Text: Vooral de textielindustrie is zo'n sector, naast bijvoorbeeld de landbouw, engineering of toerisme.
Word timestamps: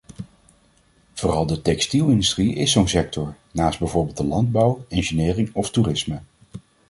Vooral 1.13 1.45
de 1.45 1.61
textielindustrie 1.61 2.53
is 2.55 2.71
zo'n 2.71 2.87
sector, 2.87 3.35
naast 3.51 3.79
bijvoorbeeld 3.79 4.17
de 4.17 4.25
landbouw, 4.25 4.85
engineering 4.89 5.49
of 5.53 5.71
toerisme. 5.71 6.19